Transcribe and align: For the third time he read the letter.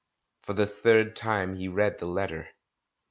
For 0.41 0.53
the 0.53 0.65
third 0.65 1.15
time 1.15 1.57
he 1.57 1.67
read 1.67 1.99
the 1.99 2.07
letter. 2.07 2.49